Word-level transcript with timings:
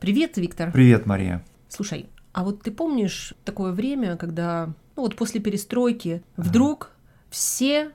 Привет, 0.00 0.36
Виктор. 0.36 0.70
Привет, 0.70 1.06
Мария. 1.06 1.44
Слушай, 1.68 2.06
а 2.32 2.44
вот 2.44 2.62
ты 2.62 2.70
помнишь 2.70 3.34
такое 3.44 3.72
время, 3.72 4.16
когда, 4.16 4.72
ну 4.94 5.02
вот 5.02 5.16
после 5.16 5.40
перестройки, 5.40 6.22
вдруг 6.36 6.92
все 7.30 7.90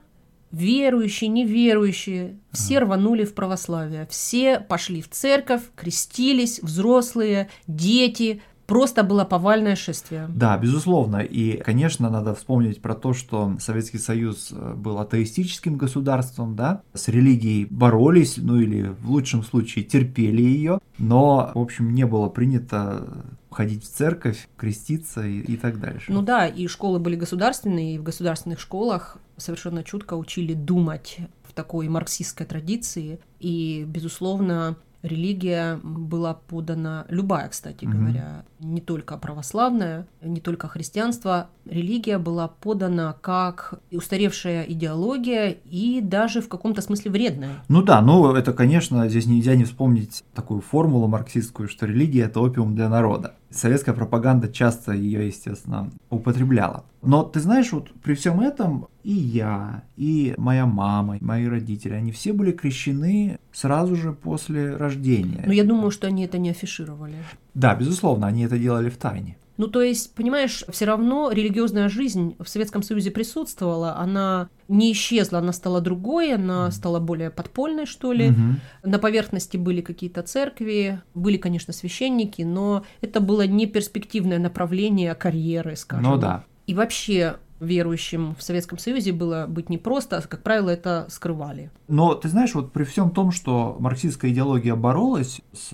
верующие, 0.50 1.28
неверующие, 1.28 2.36
все 2.52 2.80
рванули 2.80 3.24
в 3.24 3.34
православие, 3.34 4.06
все 4.10 4.60
пошли 4.60 5.00
в 5.00 5.08
церковь, 5.08 5.62
крестились, 5.74 6.60
взрослые, 6.60 7.48
дети, 7.66 8.42
просто 8.66 9.02
было 9.02 9.24
повальное 9.24 9.76
шествие. 9.76 10.26
Да, 10.28 10.56
безусловно. 10.58 11.18
И, 11.18 11.58
конечно, 11.58 12.10
надо 12.10 12.34
вспомнить 12.34 12.80
про 12.80 12.94
то, 12.94 13.12
что 13.12 13.56
Советский 13.60 13.98
Союз 13.98 14.52
э, 14.52 14.74
был 14.74 14.98
атеистическим 14.98 15.76
государством, 15.76 16.56
да, 16.56 16.82
с 16.92 17.08
религией 17.08 17.66
боролись, 17.66 18.36
ну 18.36 18.60
или 18.60 18.94
в 19.00 19.10
лучшем 19.10 19.42
случае 19.42 19.84
терпели 19.84 20.42
ее, 20.42 20.78
но, 20.98 21.52
в 21.54 21.58
общем, 21.58 21.94
не 21.94 22.06
было 22.06 22.28
принято 22.28 23.24
ходить 23.50 23.84
в 23.84 23.88
церковь, 23.88 24.48
креститься 24.56 25.24
и, 25.26 25.40
и 25.40 25.56
так 25.56 25.80
дальше. 25.80 26.12
Ну 26.12 26.22
да, 26.22 26.46
и 26.46 26.66
школы 26.66 26.98
были 26.98 27.16
государственные, 27.16 27.94
и 27.94 27.98
в 27.98 28.02
государственных 28.02 28.60
школах 28.60 29.18
совершенно 29.36 29.84
чутко 29.84 30.14
учили 30.14 30.54
думать 30.54 31.18
в 31.44 31.52
такой 31.52 31.88
марксистской 31.88 32.46
традиции. 32.46 33.20
И, 33.38 33.84
безусловно, 33.86 34.76
религия 35.04 35.78
была 35.82 36.34
подана, 36.34 37.04
любая, 37.08 37.48
кстати 37.48 37.84
угу. 37.84 37.92
говоря, 37.92 38.44
не 38.58 38.80
только 38.80 39.18
православная, 39.18 40.06
не 40.22 40.40
только 40.40 40.66
христианство, 40.66 41.50
религия 41.66 42.18
была 42.18 42.48
подана 42.48 43.14
как 43.20 43.74
устаревшая 43.92 44.64
идеология 44.64 45.50
и 45.50 46.00
даже 46.00 46.40
в 46.40 46.48
каком-то 46.48 46.80
смысле 46.80 47.10
вредная. 47.10 47.62
Ну 47.68 47.82
да, 47.82 48.00
ну 48.00 48.34
это, 48.34 48.52
конечно, 48.54 49.08
здесь 49.08 49.26
нельзя 49.26 49.54
не 49.54 49.64
вспомнить 49.64 50.24
такую 50.34 50.62
формулу 50.62 51.06
марксистскую, 51.06 51.68
что 51.68 51.86
религия– 51.86 52.22
это 52.24 52.40
опиум 52.40 52.74
для 52.74 52.88
народа. 52.88 53.34
Советская 53.54 53.94
пропаганда 53.94 54.48
часто 54.48 54.92
ее, 54.92 55.26
естественно, 55.26 55.90
употребляла. 56.10 56.84
Но 57.02 57.22
ты 57.22 57.40
знаешь, 57.40 57.72
вот 57.72 57.92
при 58.02 58.14
всем 58.14 58.40
этом 58.40 58.88
и 59.04 59.12
я, 59.12 59.84
и 59.96 60.34
моя 60.38 60.66
мама, 60.66 61.18
и 61.18 61.24
мои 61.24 61.46
родители, 61.46 61.92
они 61.92 62.10
все 62.10 62.32
были 62.32 62.50
крещены 62.52 63.38
сразу 63.52 63.94
же 63.94 64.12
после 64.12 64.76
рождения. 64.76 65.44
Но 65.46 65.52
я 65.52 65.64
думаю, 65.64 65.90
что 65.90 66.06
они 66.06 66.24
это 66.24 66.38
не 66.38 66.50
афишировали. 66.50 67.16
Да, 67.54 67.74
безусловно, 67.74 68.26
они 68.26 68.44
это 68.44 68.58
делали 68.58 68.90
в 68.90 68.96
тайне. 68.96 69.36
Ну, 69.56 69.68
то 69.68 69.82
есть, 69.82 70.14
понимаешь, 70.14 70.64
все 70.68 70.84
равно 70.84 71.30
религиозная 71.30 71.88
жизнь 71.88 72.36
в 72.40 72.48
Советском 72.48 72.82
Союзе 72.82 73.10
присутствовала, 73.10 73.96
она 73.96 74.48
не 74.68 74.92
исчезла, 74.92 75.38
она 75.38 75.52
стала 75.52 75.80
другой, 75.80 76.34
она 76.34 76.70
стала 76.70 76.98
более 76.98 77.30
подпольной, 77.30 77.86
что 77.86 78.12
ли. 78.12 78.30
Угу. 78.30 78.90
На 78.90 78.98
поверхности 78.98 79.56
были 79.56 79.80
какие-то 79.80 80.22
церкви, 80.22 81.00
были, 81.14 81.36
конечно, 81.36 81.72
священники, 81.72 82.42
но 82.42 82.84
это 83.00 83.20
было 83.20 83.46
не 83.46 83.66
перспективное 83.66 84.38
направление 84.38 85.14
карьеры, 85.14 85.76
скажем. 85.76 86.10
Ну 86.10 86.18
да. 86.18 86.44
И 86.66 86.74
вообще 86.74 87.36
верующим 87.64 88.34
в 88.36 88.42
Советском 88.42 88.78
Союзе 88.78 89.12
было 89.12 89.46
быть 89.48 89.70
непросто, 89.70 90.22
как 90.28 90.42
правило, 90.42 90.70
это 90.70 91.06
скрывали. 91.08 91.70
Но 91.88 92.14
ты 92.14 92.28
знаешь, 92.28 92.54
вот 92.54 92.72
при 92.72 92.84
всем 92.84 93.10
том, 93.10 93.30
что 93.30 93.76
марксистская 93.78 94.30
идеология 94.30 94.74
боролась 94.74 95.40
с 95.52 95.72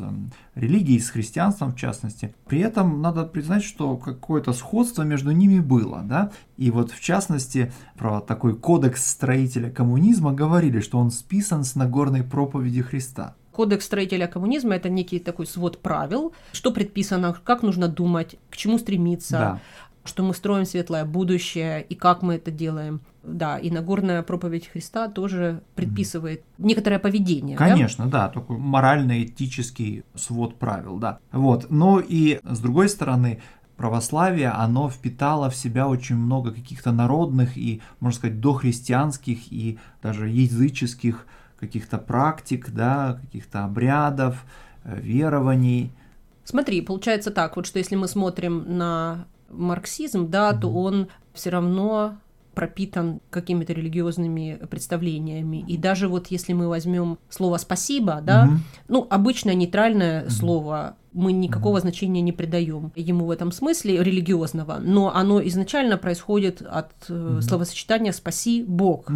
религией, 0.54 0.98
с 0.98 1.10
христианством 1.10 1.72
в 1.72 1.76
частности, 1.76 2.34
при 2.46 2.60
этом 2.60 3.02
надо 3.02 3.24
признать, 3.24 3.62
что 3.62 3.96
какое-то 3.96 4.52
сходство 4.52 5.02
между 5.02 5.30
ними 5.30 5.60
было, 5.60 6.02
да, 6.04 6.32
и 6.56 6.70
вот 6.70 6.90
в 6.90 7.00
частности 7.00 7.72
про 7.96 8.20
такой 8.20 8.56
кодекс 8.56 9.08
строителя 9.10 9.70
коммунизма 9.70 10.32
говорили, 10.32 10.80
что 10.80 10.98
он 10.98 11.10
списан 11.10 11.64
с 11.64 11.74
Нагорной 11.74 12.22
проповеди 12.22 12.82
Христа. 12.82 13.34
Кодекс 13.52 13.86
строителя 13.86 14.26
коммунизма– 14.26 14.74
это 14.76 14.88
некий 14.88 15.18
такой 15.18 15.46
свод 15.46 15.80
правил, 15.80 16.32
что 16.52 16.70
предписано, 16.70 17.36
как 17.44 17.62
нужно 17.62 17.88
думать, 17.88 18.36
к 18.48 18.56
чему 18.56 18.78
стремиться. 18.78 19.32
Да 19.32 19.60
что 20.04 20.22
мы 20.22 20.34
строим 20.34 20.64
светлое 20.64 21.04
будущее 21.04 21.82
и 21.82 21.94
как 21.94 22.22
мы 22.22 22.34
это 22.34 22.50
делаем. 22.50 23.00
Да, 23.22 23.58
и 23.58 23.70
Нагорная 23.70 24.22
проповедь 24.22 24.68
Христа 24.68 25.08
тоже 25.08 25.62
предписывает 25.74 26.40
mm. 26.40 26.66
некоторое 26.66 26.98
поведение. 26.98 27.56
Конечно, 27.56 28.06
да, 28.06 28.28
да 28.28 28.28
такой 28.28 28.56
морально-этический 28.56 30.04
свод 30.14 30.58
правил, 30.58 30.98
да. 30.98 31.18
Вот, 31.30 31.66
но 31.70 32.00
и 32.00 32.40
с 32.42 32.60
другой 32.60 32.88
стороны, 32.88 33.42
православие, 33.76 34.48
оно 34.48 34.88
впитало 34.88 35.50
в 35.50 35.56
себя 35.56 35.86
очень 35.86 36.16
много 36.16 36.52
каких-то 36.52 36.92
народных 36.92 37.58
и, 37.58 37.82
можно 38.00 38.18
сказать, 38.18 38.40
дохристианских 38.40 39.52
и 39.52 39.78
даже 40.02 40.28
языческих 40.28 41.26
каких-то 41.58 41.98
практик, 41.98 42.70
да, 42.70 43.18
каких-то 43.20 43.64
обрядов, 43.64 44.44
э, 44.84 44.98
верований. 45.00 45.92
Смотри, 46.44 46.80
получается 46.80 47.30
так, 47.30 47.56
вот 47.56 47.66
что 47.66 47.78
если 47.78 47.96
мы 47.96 48.08
смотрим 48.08 48.64
на 48.78 49.26
марксизм, 49.50 50.30
да, 50.30 50.52
то 50.52 50.68
он 50.68 51.08
все 51.34 51.50
равно 51.50 52.16
пропитан 52.54 53.20
какими-то 53.30 53.72
религиозными 53.72 54.60
представлениями. 54.70 55.64
И 55.66 55.76
даже 55.76 56.08
вот 56.08 56.26
если 56.28 56.52
мы 56.52 56.68
возьмем 56.68 57.18
слово 57.28 57.58
спасибо, 57.58 58.20
да, 58.22 58.50
ну, 58.88 59.06
обычное 59.08 59.54
нейтральное 59.54 60.28
слово, 60.28 60.96
мы 61.12 61.32
никакого 61.32 61.80
значения 61.80 62.20
не 62.20 62.32
придаем 62.32 62.92
ему 62.94 63.26
в 63.26 63.30
этом 63.30 63.50
смысле 63.50 64.02
религиозного, 64.02 64.78
но 64.78 65.14
оно 65.14 65.42
изначально 65.46 65.96
происходит 65.96 66.62
от 66.62 66.92
mm 67.08 67.40
словосочетания 67.40 68.12
«спаси 68.12 68.64
Бог», 68.66 69.10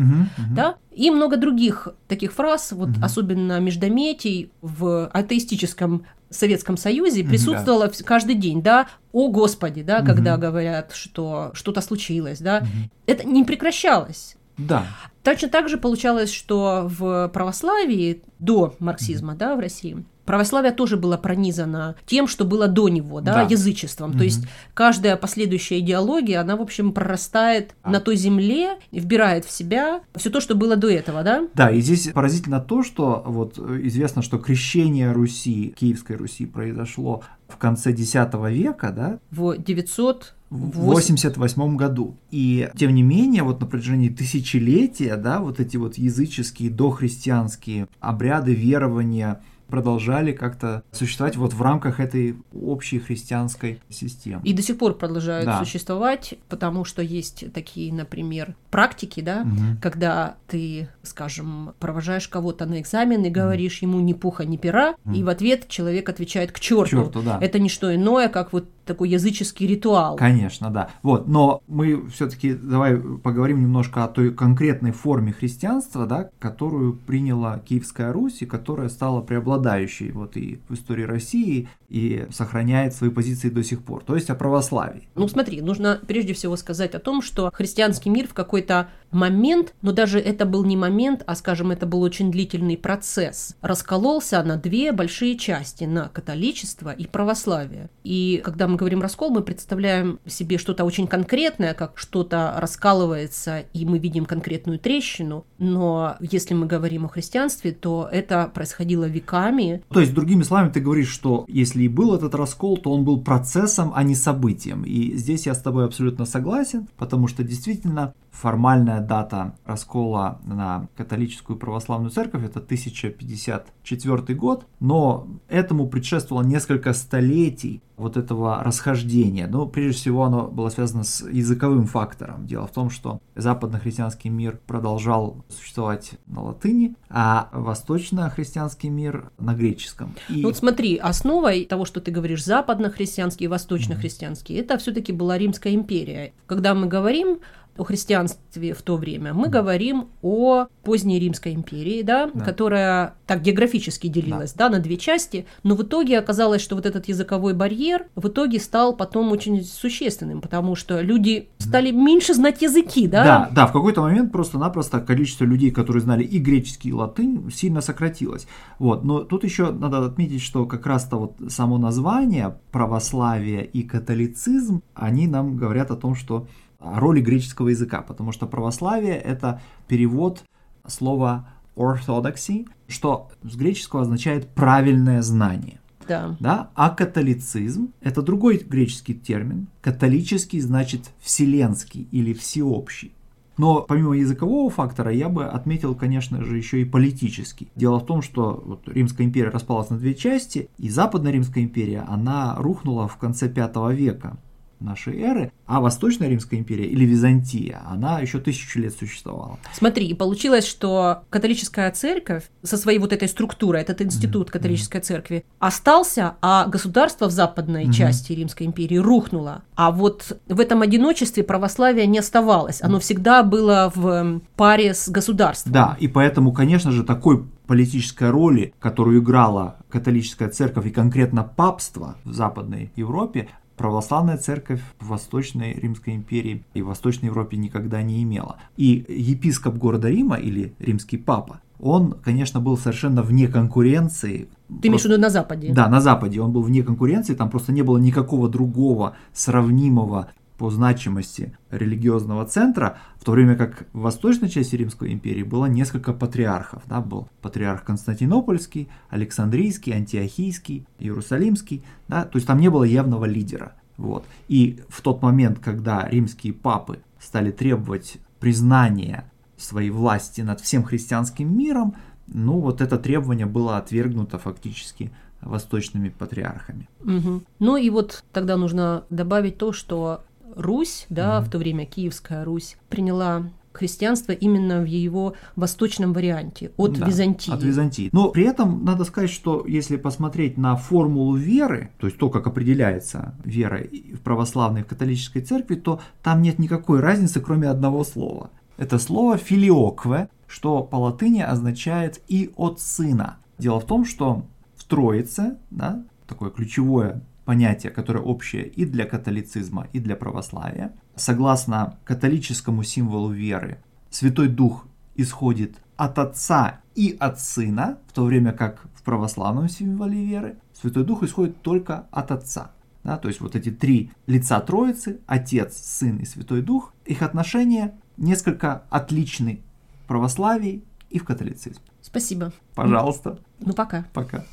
да, 0.51 0.77
и 0.93 1.11
много 1.11 1.37
других 1.37 1.89
таких 2.09 2.33
фраз, 2.33 2.73
вот 2.73 2.91
особенно 3.03 3.61
междометий 3.61 4.51
в 4.63 5.07
атеистическом 5.09 6.05
Советском 6.35 6.77
Союзе 6.77 7.25
присутствовало 7.25 7.89
да. 7.89 8.05
каждый 8.05 8.35
день, 8.35 8.63
да, 8.63 8.89
о 9.13 9.29
Господи, 9.29 9.83
да, 9.83 9.99
угу. 9.99 10.07
когда 10.07 10.37
говорят, 10.37 10.93
что 10.95 11.51
что-то 11.55 11.81
случилось, 11.81 12.41
да, 12.41 12.59
угу. 12.59 12.91
это 13.07 13.27
не 13.27 13.45
прекращалось. 13.45 14.37
Да. 14.57 14.87
Точно 15.23 15.49
так 15.49 15.69
же 15.69 15.79
получалось, 15.79 16.33
что 16.33 16.87
в 16.87 17.29
православии 17.29 18.23
до 18.39 18.75
марксизма, 18.79 19.33
угу. 19.33 19.39
да, 19.39 19.57
в 19.57 19.61
России, 19.61 20.05
православие 20.25 20.73
тоже 20.73 20.97
было 20.97 21.17
пронизано 21.17 21.97
тем, 22.07 22.27
что 22.27 22.45
было 22.45 22.69
до 22.69 22.89
него, 22.89 23.21
да, 23.21 23.35
да. 23.35 23.43
язычеством. 23.43 24.11
Угу. 24.11 24.19
То 24.19 24.25
есть 24.25 24.47
каждая 24.75 25.17
последующая 25.17 25.79
идеология, 25.81 26.41
она, 26.41 26.57
в 26.57 26.63
общем, 26.63 26.93
прорастает 26.93 27.75
а. 27.83 27.91
на 27.91 28.01
той 28.01 28.17
земле 28.17 28.79
и 28.91 29.01
вбирает 29.01 29.45
в 29.45 29.51
себя 29.51 30.03
все 30.15 30.31
то, 30.31 30.41
что 30.41 30.55
было 30.55 30.77
до 30.77 30.89
этого, 30.89 31.23
да? 31.23 31.47
Да, 31.55 31.71
и 31.71 31.81
здесь 31.81 32.09
поразительно 32.13 32.61
то, 32.61 32.83
что 32.83 33.23
вот 33.27 33.59
известно, 33.59 34.23
что 34.23 34.39
крещение 34.39 35.13
Руси, 35.13 35.75
Киевской 35.79 36.17
Руси 36.17 36.47
произошло 36.47 37.23
в 37.49 37.57
конце 37.57 37.93
X 37.93 38.15
века, 38.15 38.91
да? 38.91 39.19
В 39.31 39.57
900 39.59 40.35
в 40.55 40.85
88 40.85 41.77
году. 41.77 42.17
И 42.31 42.71
тем 42.77 42.95
не 42.95 43.03
менее, 43.03 43.43
вот 43.43 43.61
на 43.61 43.67
протяжении 43.67 44.09
тысячелетия, 44.09 45.17
да, 45.17 45.41
вот 45.41 45.59
эти 45.59 45.77
вот 45.77 45.99
языческие 45.99 46.71
дохристианские 46.71 47.89
обряды, 48.01 48.55
верования, 48.55 49.41
продолжали 49.69 50.33
как-то 50.33 50.83
существовать 50.93 51.37
вот 51.37 51.53
в 51.53 51.63
рамках 51.63 52.01
этой 52.01 52.37
общей 52.55 52.99
христианской 52.99 53.81
системы. 53.89 54.43
И 54.45 54.53
до 54.53 54.63
сих 54.63 54.79
пор 54.79 54.95
продолжают 54.95 55.47
да. 55.47 55.59
существовать, 55.59 56.35
потому 56.49 56.85
что 56.85 57.03
есть 57.03 57.53
такие, 57.53 57.93
например, 57.93 58.55
практики, 58.71 59.21
да, 59.21 59.43
угу. 59.43 59.79
когда 59.81 60.37
ты, 60.49 60.89
скажем, 61.03 61.75
провожаешь 61.79 62.29
кого-то 62.29 62.67
на 62.67 62.81
экзамен 62.81 63.25
и 63.25 63.31
говоришь 63.31 63.79
угу. 63.79 63.91
ему 63.91 64.01
ни 64.01 64.13
пуха, 64.13 64.45
ни 64.45 64.57
пера, 64.57 64.95
угу. 65.05 65.15
и 65.15 65.23
в 65.23 65.29
ответ 65.29 65.69
человек 65.69 66.09
отвечает 66.09 66.53
к 66.53 66.61
черту. 66.61 67.05
черту 67.05 67.23
да. 67.23 67.39
Это 67.41 67.59
не 67.59 67.69
что 67.69 67.95
иное, 67.95 68.29
как 68.29 68.53
вот 68.53 68.67
такой 68.85 69.09
языческий 69.09 69.67
ритуал. 69.67 70.17
Конечно, 70.17 70.71
да. 70.71 70.91
Вот, 71.03 71.29
но 71.29 71.63
мы 71.67 72.09
все-таки 72.09 72.55
давай 72.55 72.97
поговорим 72.97 73.61
немножко 73.61 74.05
о 74.05 74.09
той 74.09 74.33
конкретной 74.33 74.93
форме 74.93 75.33
христианства, 75.33 76.07
да, 76.07 76.31
которую 76.39 76.95
приняла 76.95 77.59
Киевская 77.59 78.13
Русь 78.13 78.43
и 78.43 78.47
которая 78.47 78.89
стала 78.89 79.21
преобладающей 79.21 80.11
вот 80.11 80.37
и 80.37 80.61
в 80.69 80.75
истории 80.75 81.05
России 81.05 81.69
и 81.89 82.27
сохраняет 82.31 82.95
свои 82.95 83.11
позиции 83.11 83.49
до 83.51 83.63
сих 83.63 83.83
пор. 83.83 84.03
То 84.05 84.15
есть 84.15 84.31
о 84.31 84.35
православии. 84.35 85.09
Ну 85.15 85.29
смотри, 85.29 85.61
нужно 85.61 86.01
прежде 86.07 86.35
всего 86.35 86.57
сказать 86.57 86.95
о 86.95 86.99
том, 86.99 87.23
что 87.23 87.51
христианский 87.53 88.11
мир 88.11 88.27
в 88.27 88.35
какой-то 88.35 88.89
момент, 89.11 89.75
но 89.81 89.93
даже 89.93 90.19
это 90.19 90.45
был 90.45 90.65
не 90.65 90.77
момент, 90.77 91.23
а, 91.27 91.35
скажем, 91.37 91.71
это 91.71 91.87
был 91.87 92.03
очень 92.03 92.31
длительный 92.31 92.77
процесс, 92.77 93.57
раскололся 93.61 94.43
на 94.43 94.57
две 94.57 94.93
большие 94.93 95.39
части, 95.39 95.85
на 95.85 96.09
католичество 96.09 96.91
и 96.91 97.07
православие. 97.07 97.89
И 98.03 98.43
когда 98.45 98.67
мы 98.67 98.74
говорим 98.77 99.03
раскол, 99.03 99.31
мы 99.31 99.43
представляем 99.43 100.21
себе 100.27 100.59
что-то 100.59 100.85
очень 100.85 101.07
конкретное, 101.07 101.75
как 101.75 101.99
что-то 101.99 102.55
раскалывается, 102.59 103.65
и 103.73 103.85
мы 103.85 103.99
видим 103.99 104.27
конкретную 104.27 104.79
трещину, 104.79 105.45
но 105.59 106.17
если 106.21 106.55
мы 106.55 106.67
говорим 106.67 107.07
о 107.07 107.09
христианстве, 107.09 107.73
то 107.73 108.09
это 108.11 108.51
происходило 108.53 109.05
веками. 109.05 109.83
То 109.91 110.01
есть, 110.01 110.15
другими 110.15 110.43
словами, 110.43 110.71
ты 110.71 110.81
говоришь, 110.81 111.09
что 111.09 111.45
если 111.49 111.83
и 111.83 111.89
был 111.89 112.15
этот 112.15 112.35
раскол, 112.35 112.77
то 112.77 112.93
он 112.93 113.05
был 113.05 113.21
процессом, 113.21 113.93
а 113.95 114.03
не 114.03 114.15
событием. 114.15 114.83
И 114.85 115.17
здесь 115.17 115.47
я 115.47 115.55
с 115.55 115.63
тобой 115.63 115.85
абсолютно 115.85 116.25
согласен, 116.25 116.89
потому 116.97 117.29
что 117.29 117.45
действительно 117.45 118.15
формальная 118.35 119.01
дата 119.01 119.57
раскола 119.65 120.41
на 120.45 120.89
католическую 120.97 121.57
православную 121.57 122.11
церковь 122.11 122.45
это 122.45 122.59
1054 122.59 124.35
год, 124.35 124.67
но 124.81 125.29
этому 125.49 125.87
предшествовало 125.87 126.45
несколько 126.45 126.93
столетий 126.95 127.81
вот 127.97 128.17
этого 128.17 128.63
расхождения. 128.65 129.47
Но 129.47 129.67
прежде 129.67 129.99
всего 129.99 130.25
оно 130.25 130.49
было 130.49 130.69
связано 130.69 131.05
с 131.05 131.25
языковым 131.31 131.87
фактором. 131.87 132.45
Дело 132.47 132.67
в 132.67 132.73
том, 132.73 132.91
что 132.91 133.21
западно-христианский 133.37 134.31
мир 134.31 134.59
продолжал 134.67 135.45
существовать 135.49 136.13
на 136.27 136.43
латыни, 136.43 136.97
а 137.09 137.49
восточно-христианский 137.53 138.89
мир 138.89 139.31
на 139.39 139.55
греческом. 139.55 140.15
И... 140.29 140.43
Ну 140.43 140.49
вот 140.49 140.57
смотри, 140.57 140.97
основой 140.97 141.67
того, 141.67 141.85
что 141.85 142.01
ты 142.01 142.11
говоришь, 142.11 142.45
западно-христианский 142.45 143.45
и 143.45 143.49
восточно-христианский, 143.49 144.57
mm-hmm. 144.57 144.63
это 144.63 144.79
все-таки 144.79 145.13
была 145.13 145.39
Римская 145.39 145.75
империя. 145.75 146.33
Когда 146.47 146.75
мы 146.75 146.89
говорим 146.89 147.39
о 147.77 147.85
христианстве 147.85 148.73
в 148.73 148.83
то 148.83 148.97
время, 148.97 149.35
мы 149.35 149.49
говорим 149.49 150.09
о 150.23 150.67
поздней 150.83 151.19
Римской 151.19 151.55
империи, 151.55 152.03
да, 152.03 152.31
да. 152.33 152.45
которая 152.45 153.15
так 153.27 153.43
географически 153.43 154.07
делилась 154.07 154.53
да. 154.53 154.69
Да, 154.69 154.77
на 154.77 154.83
две 154.83 154.97
части, 154.97 155.47
но 155.63 155.75
в 155.75 155.83
итоге 155.83 156.19
оказалось, 156.19 156.63
что 156.63 156.77
вот 156.77 156.87
этот 156.87 157.09
языковой 157.09 157.55
барьер 157.55 158.07
в 158.15 158.29
итоге 158.29 158.61
стал 158.61 158.97
потом 158.97 159.33
очень 159.33 159.63
существенным, 159.63 160.41
потому 160.41 160.77
что 160.77 161.01
люди 161.01 161.49
стали 161.59 161.91
меньше 161.91 162.35
знать 162.35 162.63
языки, 162.63 163.07
да? 163.09 163.25
Да, 163.25 163.51
да, 163.53 163.67
в 163.67 163.73
какой-то 163.73 164.03
момент 164.03 164.33
просто-напросто 164.33 165.01
количество 165.01 165.45
людей, 165.45 165.71
которые 165.71 166.03
знали 166.03 166.23
и 166.23 166.39
греческий, 166.39 166.91
и 166.91 166.93
латынь, 166.93 167.51
сильно 167.53 167.81
сократилось. 167.81 168.47
Вот, 168.79 169.05
но 169.05 169.21
тут 169.21 169.45
еще 169.45 169.71
надо 169.71 170.05
отметить, 170.05 170.43
что 170.43 170.67
как 170.67 170.87
раз-то 170.87 171.17
вот 171.17 171.37
само 171.49 171.79
название 171.79 172.57
православие 172.71 173.65
и 173.65 173.83
католицизм, 173.83 174.83
они 174.95 175.27
нам 175.27 175.57
говорят 175.57 175.91
о 175.91 175.97
том, 175.97 176.15
что 176.15 176.47
роли 176.85 177.21
греческого 177.21 177.69
языка, 177.69 178.03
потому 178.03 178.33
что 178.33 178.47
православие 178.47 179.17
это 179.17 179.61
перевод 179.89 180.43
слова 180.87 181.49
orthodoxy, 181.77 182.67
что 182.89 183.31
с 183.43 183.57
греческого 183.57 184.03
означает 184.03 184.49
правильное 184.49 185.23
знание. 185.23 185.81
Да. 186.07 186.37
Да? 186.39 186.71
А 186.75 186.91
католицизм– 186.91 187.93
это 188.01 188.23
другой 188.23 188.59
греческий 188.59 189.15
термин. 189.15 189.69
Католический 189.81 190.61
значит 190.61 191.11
вселенский 191.21 192.09
или 192.11 192.33
всеобщий. 192.33 193.13
Но 193.57 193.83
помимо 193.83 194.17
языкового 194.17 194.69
фактора 194.69 195.13
я 195.13 195.29
бы 195.29 195.45
отметил, 195.47 195.95
конечно 195.95 196.45
же, 196.45 196.57
еще 196.57 196.81
и 196.83 196.85
политический. 196.85 197.69
Дело 197.77 198.01
в 198.01 198.07
том, 198.07 198.21
что 198.21 198.63
вот 198.65 198.89
Римская 198.89 199.27
империя 199.27 199.51
распалась 199.51 199.91
на 199.91 199.97
две 199.97 200.15
части, 200.15 200.69
и 200.77 200.89
Западная 200.89 201.31
Римская 201.31 201.63
империя, 201.63 202.05
она 202.09 202.57
рухнула 202.59 203.07
в 203.07 203.17
конце 203.17 203.49
V 203.49 203.95
века 203.95 204.37
нашей 204.85 205.21
эры, 205.21 205.53
а 205.67 205.81
Восточная 205.81 206.29
Римская 206.29 206.61
империя 206.61 206.87
или 206.87 207.05
Византия, 207.05 207.81
она 207.87 208.21
еще 208.21 208.39
тысячу 208.39 208.79
лет 208.81 208.95
существовала. 208.95 209.59
Смотри, 209.73 210.07
и 210.07 210.15
получилось, 210.15 210.67
что 210.67 211.23
католическая 211.31 211.91
церковь 211.91 212.45
со 212.63 212.77
своей 212.77 212.99
вот 212.99 213.13
этой 213.13 213.29
структурой, 213.29 213.83
этот 213.83 214.03
институт 214.03 214.49
mm-hmm. 214.49 214.53
католической 214.53 215.01
церкви, 215.01 215.45
остался, 215.59 216.37
а 216.41 216.67
государство 216.67 217.27
в 217.27 217.33
западной 217.33 217.87
mm-hmm. 217.87 217.93
части 217.93 218.33
Римской 218.33 218.67
империи 218.67 218.97
рухнуло. 218.97 219.63
А 219.75 219.91
вот 219.91 220.39
в 220.47 220.61
этом 220.61 220.83
одиночестве 220.83 221.43
православие 221.43 222.07
не 222.07 222.19
оставалось, 222.19 222.83
оно 222.83 223.01
всегда 223.01 223.43
было 223.43 223.93
в 223.95 224.41
паре 224.57 224.95
с 224.95 225.09
государством. 225.09 225.73
Да, 225.73 225.97
и 225.99 226.09
поэтому, 226.09 226.53
конечно 226.53 226.93
же, 226.93 227.03
такой 227.03 227.45
политической 227.67 228.31
роли, 228.31 228.75
которую 228.79 229.23
играла 229.23 229.77
католическая 229.89 230.49
церковь 230.49 230.87
и 230.87 230.91
конкретно 230.91 231.45
папство 231.45 232.17
в 232.25 232.33
Западной 232.33 232.93
Европе, 232.97 233.49
православная 233.77 234.39
церковь 234.39 234.81
в 235.01 235.09
Восточной 235.09 235.75
Римской 235.75 236.15
империи 236.15 236.65
и 236.75 236.83
в 236.83 236.87
Восточной 236.87 237.27
Европе 237.27 237.57
никогда 237.57 238.03
не 238.03 238.23
имела. 238.23 238.57
И 238.77 239.05
епископ 239.09 239.75
города 239.77 240.09
Рима 240.09 240.37
или 240.37 240.75
римский 240.79 241.19
папа, 241.19 241.61
он, 241.81 242.13
конечно, 242.13 242.61
был 242.61 242.79
совершенно 242.79 243.23
вне 243.23 243.49
конкуренции. 243.49 244.49
Ты 244.81 244.89
имеешь 244.89 245.03
в 245.03 245.05
виду 245.07 245.19
на 245.19 245.31
Западе? 245.31 245.73
Да, 245.73 245.89
на 245.89 246.01
Западе 246.01 246.41
он 246.41 246.53
был 246.53 246.63
вне 246.63 246.83
конкуренции, 246.83 247.35
там 247.35 247.51
просто 247.51 247.73
не 247.73 247.83
было 247.83 247.99
никакого 247.99 248.49
другого 248.49 249.17
сравнимого 249.33 250.29
по 250.59 250.71
значимости 250.71 251.57
религиозного 251.71 252.45
центра, 252.47 252.99
в 253.17 253.25
то 253.25 253.33
время 253.33 253.57
как 253.57 253.87
в 253.93 254.01
восточной 254.01 254.49
части 254.49 254.77
Римской 254.77 255.13
империи 255.13 255.43
было 255.43 255.67
несколько 255.67 256.13
патриархов. 256.13 256.83
Да, 256.87 257.01
был 257.01 257.29
патриарх 257.43 257.85
Константинопольский, 257.85 258.89
Александрийский, 259.11 259.93
Антиохийский, 259.93 260.87
Иерусалимский. 260.99 261.85
Да, 262.09 262.25
то 262.25 262.37
есть 262.37 262.47
там 262.47 262.61
не 262.61 262.69
было 262.69 262.85
явного 262.85 263.25
лидера. 263.25 263.75
Вот. 263.97 264.25
И 264.49 264.81
в 264.89 265.01
тот 265.03 265.23
момент, 265.23 265.59
когда 265.59 266.09
римские 266.09 266.53
папы 266.53 267.01
стали 267.21 267.51
требовать 267.51 268.19
признания 268.41 269.31
своей 269.57 269.91
власти 269.91 270.41
над 270.41 270.61
всем 270.61 270.85
христианским 270.85 271.57
миром, 271.57 271.95
ну 272.27 272.61
вот 272.61 272.81
это 272.81 272.99
требование 272.99 273.47
было 273.47 273.77
отвергнуто 273.77 274.39
фактически 274.39 275.13
восточными 275.41 276.09
патриархами. 276.09 276.89
Угу. 277.01 277.43
Ну 277.59 277.77
и 277.77 277.91
вот 277.91 278.25
тогда 278.33 278.57
нужно 278.57 279.05
добавить 279.11 279.59
то, 279.59 279.73
что 279.73 280.25
Русь, 280.57 281.07
да, 281.09 281.39
mm-hmm. 281.39 281.45
в 281.45 281.51
то 281.51 281.59
время 281.59 281.87
Киевская 281.87 282.45
Русь, 282.45 282.77
приняла 282.89 283.45
христианство 283.75 284.33
именно 284.33 284.81
в 284.81 284.87
его 284.87 285.35
восточном 285.57 286.13
варианте, 286.13 286.71
от 286.77 286.99
да, 286.99 287.07
Византии. 287.07 287.53
От 287.53 287.63
Византии. 287.63 288.09
Но 288.13 288.31
при 288.31 288.45
этом 288.45 288.85
надо 288.85 289.05
сказать, 289.05 289.31
что 289.31 289.65
если 289.67 289.97
посмотреть 289.97 290.57
на 290.57 290.77
формулу 290.77 291.35
веры, 291.35 291.91
то 291.99 292.07
есть 292.07 292.19
то, 292.19 292.31
как 292.31 292.47
определяется 292.47 293.35
вера 293.45 293.81
в 294.13 294.21
православной 294.21 294.83
и 294.83 294.85
в 294.85 294.87
католической 294.87 295.41
церкви, 295.41 295.75
то 295.75 296.01
там 296.23 296.41
нет 296.41 296.59
никакой 296.59 297.01
разницы, 297.01 297.41
кроме 297.41 297.69
одного 297.69 298.05
слова. 298.05 298.51
Это 298.77 298.99
слово 298.99 299.37
филиокве, 299.37 300.29
что 300.47 300.83
по 300.83 300.97
латыни 300.97 301.41
означает 301.41 302.21
и 302.29 302.53
от 302.57 302.81
сына. 302.81 303.39
Дело 303.59 303.81
в 303.81 303.87
том, 303.87 304.05
что 304.05 304.47
в 304.77 304.85
Троице, 304.85 305.57
да, 305.71 306.05
такое 306.27 306.51
ключевое 306.51 307.23
понятие, 307.45 307.93
которое 307.93 308.21
общее 308.21 308.67
и 308.67 308.85
для 308.85 309.05
католицизма, 309.05 309.87
и 309.93 310.01
для 310.01 310.17
православия. 310.17 310.93
Согласно 311.17 311.99
католическому 312.05 312.83
символу 312.83 313.31
веры, 313.31 313.79
Святой 314.11 314.49
Дух 314.49 314.87
исходит 315.17 315.77
от 315.97 316.19
Отца 316.19 316.81
и 316.95 317.17
от 317.19 317.41
Сына, 317.41 317.99
в 318.09 318.13
то 318.13 318.25
время 318.25 318.53
как 318.53 318.87
в 318.95 319.03
православном 319.03 319.69
символе 319.69 320.25
веры 320.25 320.57
Святой 320.73 321.05
Дух 321.05 321.23
исходит 321.23 321.61
только 321.63 322.07
от 322.11 322.31
Отца. 322.31 322.73
Да, 323.05 323.19
то 323.19 323.29
есть 323.29 323.41
вот 323.41 323.55
эти 323.55 323.71
три 323.71 324.11
лица 324.27 324.59
Троицы, 324.61 325.21
Отец, 325.27 325.77
Сын 325.77 326.17
и 326.17 326.25
Святой 326.25 326.63
Дух, 326.63 326.95
их 327.05 327.23
отношения 327.23 327.95
несколько 328.17 328.85
отличны 328.89 329.61
в 330.05 330.09
православии 330.09 330.83
и 331.11 331.19
в 331.19 331.25
католицизме. 331.25 331.83
Спасибо. 332.01 332.53
Пожалуйста. 332.75 333.39
Ну 333.61 333.75
пока. 333.75 334.07
Пока. 334.15 334.45